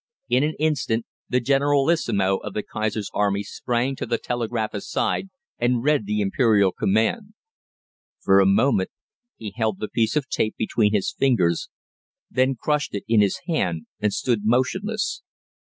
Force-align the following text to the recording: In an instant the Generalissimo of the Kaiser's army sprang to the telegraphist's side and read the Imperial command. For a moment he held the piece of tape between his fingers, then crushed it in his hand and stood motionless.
In 0.29 0.41
an 0.43 0.55
instant 0.57 1.05
the 1.29 1.39
Generalissimo 1.39 2.37
of 2.37 2.55
the 2.55 2.63
Kaiser's 2.63 3.11
army 3.13 3.43
sprang 3.43 3.95
to 3.97 4.07
the 4.07 4.17
telegraphist's 4.17 4.89
side 4.89 5.29
and 5.59 5.83
read 5.83 6.07
the 6.07 6.21
Imperial 6.21 6.71
command. 6.71 7.35
For 8.19 8.39
a 8.39 8.47
moment 8.47 8.89
he 9.37 9.53
held 9.55 9.79
the 9.79 9.87
piece 9.89 10.15
of 10.15 10.27
tape 10.27 10.55
between 10.57 10.91
his 10.91 11.11
fingers, 11.13 11.69
then 12.31 12.55
crushed 12.55 12.95
it 12.95 13.03
in 13.07 13.21
his 13.21 13.41
hand 13.45 13.85
and 13.99 14.11
stood 14.11 14.39
motionless. 14.43 15.21